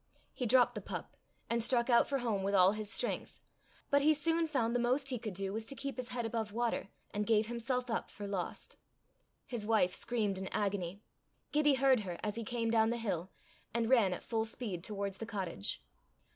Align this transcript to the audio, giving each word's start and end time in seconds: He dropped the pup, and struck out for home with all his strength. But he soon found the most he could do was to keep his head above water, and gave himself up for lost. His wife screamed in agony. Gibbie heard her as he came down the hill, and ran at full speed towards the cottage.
He 0.33 0.47
dropped 0.47 0.73
the 0.73 0.81
pup, 0.81 1.15
and 1.47 1.63
struck 1.63 1.87
out 1.87 2.07
for 2.09 2.17
home 2.17 2.41
with 2.41 2.55
all 2.55 2.71
his 2.71 2.89
strength. 2.89 3.45
But 3.91 4.01
he 4.01 4.15
soon 4.15 4.47
found 4.47 4.73
the 4.73 4.79
most 4.79 5.09
he 5.09 5.19
could 5.19 5.35
do 5.35 5.53
was 5.53 5.67
to 5.67 5.75
keep 5.75 5.97
his 5.97 6.07
head 6.09 6.25
above 6.25 6.51
water, 6.53 6.89
and 7.11 7.23
gave 7.23 7.45
himself 7.45 7.87
up 7.87 8.09
for 8.09 8.25
lost. 8.25 8.77
His 9.45 9.63
wife 9.63 9.93
screamed 9.93 10.39
in 10.39 10.47
agony. 10.47 11.03
Gibbie 11.51 11.75
heard 11.75 11.99
her 11.99 12.17
as 12.23 12.33
he 12.33 12.43
came 12.43 12.71
down 12.71 12.89
the 12.89 12.97
hill, 12.97 13.29
and 13.75 13.91
ran 13.91 14.11
at 14.11 14.23
full 14.23 14.43
speed 14.43 14.83
towards 14.83 15.19
the 15.19 15.27
cottage. 15.27 15.83